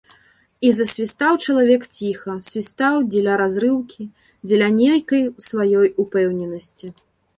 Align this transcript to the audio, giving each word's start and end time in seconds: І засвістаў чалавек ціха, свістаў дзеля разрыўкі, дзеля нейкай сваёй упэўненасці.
І 0.67 0.69
засвістаў 0.77 1.33
чалавек 1.45 1.81
ціха, 1.97 2.31
свістаў 2.47 2.95
дзеля 3.11 3.35
разрыўкі, 3.43 4.07
дзеля 4.47 4.67
нейкай 4.81 5.23
сваёй 5.49 5.87
упэўненасці. 6.07 6.95